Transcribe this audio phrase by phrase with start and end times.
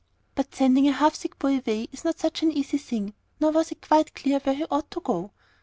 [0.33, 3.69] But sending a half sick boy away is not such an easy thing, nor was
[3.71, 5.29] it quite clear where he ought to go.